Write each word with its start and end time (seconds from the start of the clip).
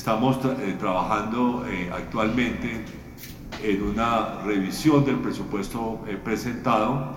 Estamos 0.00 0.40
trabajando 0.78 1.62
actualmente 1.92 2.86
en 3.62 3.82
una 3.82 4.40
revisión 4.46 5.04
del 5.04 5.16
presupuesto 5.16 6.00
presentado 6.24 7.14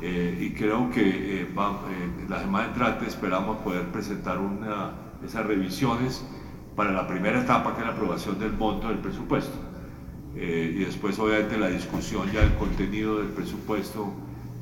y 0.00 0.48
creo 0.52 0.90
que 0.90 1.46
la 2.26 2.40
semana 2.40 2.68
entrante 2.68 3.06
esperamos 3.08 3.58
poder 3.58 3.88
presentar 3.88 4.38
una, 4.38 4.92
esas 5.22 5.44
revisiones 5.44 6.24
para 6.74 6.92
la 6.92 7.06
primera 7.06 7.42
etapa 7.42 7.74
que 7.74 7.82
es 7.82 7.86
la 7.86 7.92
aprobación 7.92 8.38
del 8.38 8.54
monto 8.54 8.88
del 8.88 9.00
presupuesto. 9.00 9.58
Eh, 10.34 10.76
y 10.76 10.78
después 10.78 11.18
obviamente 11.18 11.58
la 11.58 11.68
discusión 11.68 12.32
ya 12.32 12.40
del 12.40 12.54
contenido 12.54 13.18
del 13.18 13.28
presupuesto 13.28 14.10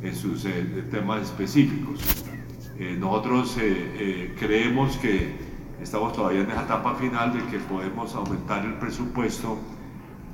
en 0.02 0.16
sus 0.16 0.46
eh, 0.46 0.88
temas 0.90 1.22
específicos. 1.22 2.00
Eh, 2.76 2.96
nosotros 2.98 3.56
creemos 4.36 4.96
que 4.96 5.51
estamos 5.82 6.12
todavía 6.12 6.42
en 6.42 6.50
esa 6.50 6.62
etapa 6.62 6.94
final 6.94 7.32
de 7.32 7.44
que 7.46 7.58
podemos 7.58 8.14
aumentar 8.14 8.64
el 8.64 8.74
presupuesto 8.74 9.58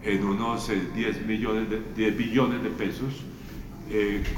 en 0.02 0.24
unos 0.24 0.70
10, 0.94 1.26
millones 1.26 1.70
de, 1.70 1.82
10 1.96 2.16
billones 2.16 2.62
de 2.62 2.70
pesos, 2.70 3.24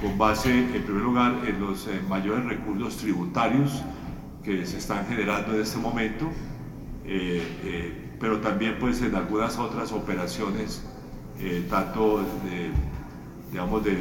con 0.00 0.16
base 0.16 0.50
en 0.50 0.82
primer 0.82 1.02
lugar 1.02 1.34
en 1.46 1.60
los 1.60 1.88
mayores 2.08 2.44
recursos 2.44 2.96
tributarios 2.98 3.82
que 4.44 4.64
se 4.64 4.78
están 4.78 5.06
generando 5.06 5.54
en 5.54 5.62
este 5.62 5.78
momento, 5.78 6.30
pero 8.20 8.38
también 8.38 8.76
pues 8.78 9.02
en 9.02 9.14
algunas 9.14 9.58
otras 9.58 9.90
operaciones, 9.92 10.84
eh, 11.40 11.66
tanto 11.70 12.18
de, 12.18 12.70
digamos, 13.50 13.82
de, 13.82 13.92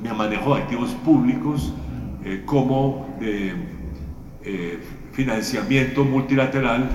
de, 0.00 0.12
manejo 0.14 0.54
de 0.54 0.62
activos 0.62 0.90
públicos 1.04 1.72
eh, 2.24 2.42
como 2.46 3.16
de 3.18 3.52
eh, 4.44 4.78
financiamiento 5.16 6.04
multilateral, 6.04 6.90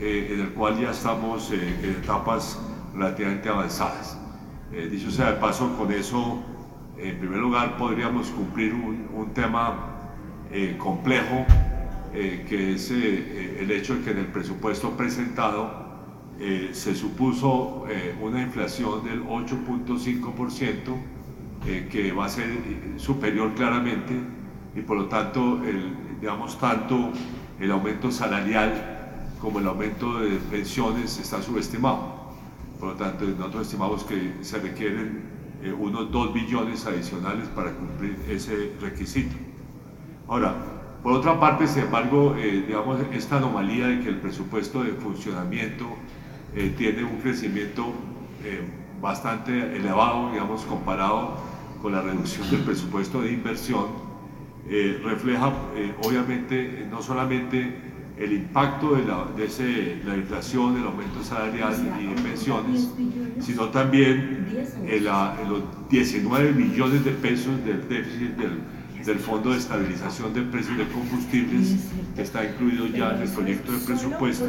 en 0.00 0.40
el 0.40 0.48
cual 0.48 0.80
ya 0.80 0.90
estamos 0.90 1.52
en 1.52 1.96
etapas 2.02 2.58
relativamente 2.92 3.48
avanzadas. 3.48 4.18
dicho 4.90 5.12
sea 5.12 5.30
de 5.32 5.38
paso, 5.38 5.76
con 5.78 5.92
eso, 5.92 6.42
en 6.98 7.18
primer 7.18 7.38
lugar, 7.38 7.76
podríamos 7.76 8.28
cumplir 8.30 8.74
un, 8.74 9.32
tema 9.32 9.92
complejo 10.78 11.46
eh, 12.14 12.44
que 12.46 12.74
es 12.74 12.90
eh, 12.90 13.58
el 13.60 13.70
hecho 13.70 13.94
de 13.94 14.02
que 14.02 14.10
en 14.10 14.18
el 14.18 14.26
presupuesto 14.26 14.90
presentado 14.98 15.70
eh, 16.38 16.70
se 16.72 16.94
supuso 16.94 17.86
una 18.20 18.42
inflación 18.42 19.04
del 19.04 19.24
8.5%, 19.24 20.74
que 21.90 22.12
va 22.12 22.24
a 22.24 22.28
ser 22.28 22.58
superior 22.96 23.54
claramente 23.54 24.14
y 24.74 24.80
por 24.80 24.96
lo 24.96 25.04
tanto, 25.06 25.60
digamos, 26.20 26.58
tanto 26.58 27.12
el 27.62 27.70
aumento 27.70 28.10
salarial 28.10 28.98
como 29.40 29.60
el 29.60 29.66
aumento 29.66 30.18
de 30.18 30.36
pensiones 30.50 31.18
está 31.18 31.40
subestimado. 31.40 32.20
Por 32.78 32.90
lo 32.90 32.94
tanto, 32.96 33.24
nosotros 33.24 33.62
estimamos 33.62 34.04
que 34.04 34.34
se 34.42 34.58
requieren 34.58 35.22
unos 35.78 36.10
2 36.10 36.34
billones 36.34 36.84
adicionales 36.86 37.46
para 37.48 37.72
cumplir 37.72 38.18
ese 38.28 38.72
requisito. 38.80 39.36
Ahora, 40.28 40.54
por 41.02 41.12
otra 41.12 41.38
parte, 41.38 41.66
sin 41.68 41.82
embargo, 41.82 42.34
eh, 42.36 42.64
digamos, 42.66 43.00
esta 43.12 43.36
anomalía 43.36 43.86
de 43.86 44.00
que 44.00 44.08
el 44.08 44.16
presupuesto 44.16 44.82
de 44.82 44.92
funcionamiento 44.92 45.86
eh, 46.54 46.74
tiene 46.76 47.04
un 47.04 47.16
crecimiento 47.18 47.92
eh, 48.44 48.60
bastante 49.00 49.76
elevado, 49.76 50.32
digamos, 50.32 50.62
comparado 50.62 51.36
con 51.80 51.92
la 51.92 52.02
reducción 52.02 52.48
del 52.50 52.60
presupuesto 52.60 53.20
de 53.20 53.32
inversión, 53.32 53.86
refleja 54.68 55.52
obviamente 56.02 56.86
no 56.90 57.02
solamente 57.02 57.74
el 58.18 58.32
impacto 58.32 58.94
de, 58.94 59.04
la, 59.04 60.16
inflación, 60.16 60.76
el 60.76 60.84
aumento 60.84 61.22
salarial 61.22 61.74
y 62.00 62.06
de 62.06 62.22
pensiones, 62.22 62.90
sino 63.40 63.68
también 63.70 64.46
los 65.48 65.62
19 65.90 66.52
millones 66.52 67.04
de 67.04 67.10
pesos 67.12 67.64
del 67.64 67.88
déficit 67.88 68.36
del 68.36 68.60
del 69.04 69.18
Fondo 69.18 69.50
de 69.50 69.58
Estabilización 69.58 70.32
de 70.32 70.42
Precios 70.42 70.78
de 70.78 70.86
Combustibles, 70.88 71.76
que 72.14 72.22
está 72.22 72.44
incluido 72.44 72.86
ya 72.86 73.14
en 73.16 73.22
el 73.22 73.28
proyecto 73.28 73.72
de 73.72 73.78
presupuesto, 73.78 74.48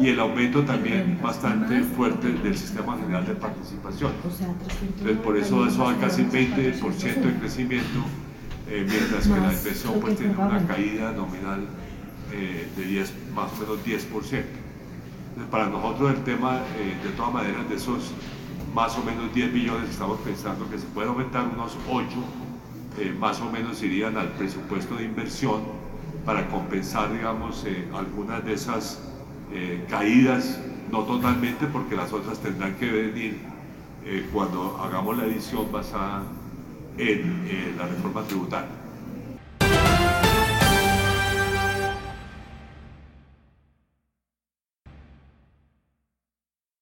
y 0.00 0.08
el 0.08 0.20
aumento 0.20 0.62
también 0.64 1.18
bastante 1.22 1.82
fuerte 1.82 2.32
del 2.32 2.56
Sistema 2.56 2.96
General 2.96 3.26
de 3.26 3.34
Participación. 3.34 4.12
Por 5.22 5.36
eso 5.36 5.66
eso 5.66 5.84
da 5.84 5.96
casi 5.98 6.22
20% 6.22 7.20
de 7.20 7.34
crecimiento, 7.38 8.04
eh, 8.72 8.86
mientras 8.88 9.28
que 9.28 9.40
la 9.40 9.52
inversión 9.52 10.00
pues, 10.00 10.16
tiene 10.16 10.34
una 10.36 10.66
caída 10.66 11.12
nominal 11.12 11.66
eh, 12.32 12.66
de 12.76 12.84
10, 12.84 13.12
más 13.34 13.52
o 13.52 13.60
menos 13.60 13.84
10%. 13.84 14.02
Entonces, 14.02 14.44
para 15.50 15.66
nosotros 15.66 16.10
el 16.10 16.24
tema, 16.24 16.60
eh, 16.78 16.96
de 17.04 17.10
todas 17.10 17.32
maneras, 17.32 17.68
de 17.68 17.76
esos 17.76 18.12
más 18.74 18.96
o 18.96 19.04
menos 19.04 19.32
10 19.34 19.52
billones, 19.52 19.90
estamos 19.90 20.18
pensando 20.20 20.68
que 20.70 20.78
se 20.78 20.86
puede 20.86 21.08
aumentar 21.08 21.46
unos 21.46 21.76
8 21.90 22.06
eh, 22.98 23.14
más 23.18 23.40
o 23.40 23.50
menos 23.50 23.82
irían 23.82 24.18
al 24.18 24.28
presupuesto 24.32 24.96
de 24.96 25.04
inversión 25.04 25.62
para 26.26 26.46
compensar, 26.48 27.12
digamos, 27.12 27.64
eh, 27.66 27.88
algunas 27.94 28.44
de 28.44 28.52
esas 28.52 29.00
eh, 29.52 29.84
caídas, 29.88 30.60
no 30.90 31.00
totalmente, 31.04 31.66
porque 31.66 31.96
las 31.96 32.12
otras 32.12 32.38
tendrán 32.38 32.74
que 32.74 32.90
venir 32.90 33.52
cuando 34.32 34.80
hagamos 34.82 35.16
la 35.16 35.26
edición 35.26 35.70
basada 35.70 36.24
en 36.98 37.76
la 37.76 37.86
reforma 37.86 38.22
tributaria. 38.22 38.81